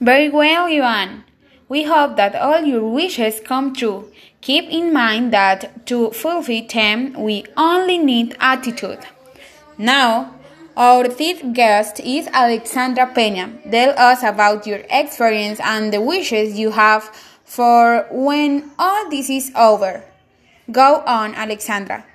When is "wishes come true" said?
2.88-4.10